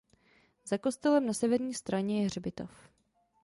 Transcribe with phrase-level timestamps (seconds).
[0.65, 2.89] Za kostelem na severní straně je hřbitov.